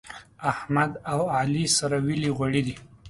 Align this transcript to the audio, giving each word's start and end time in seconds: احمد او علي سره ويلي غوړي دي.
احمد 0.51 0.91
او 1.13 1.21
علي 1.37 1.65
سره 1.77 1.97
ويلي 2.05 2.29
غوړي 2.37 2.61
دي. 2.67 2.75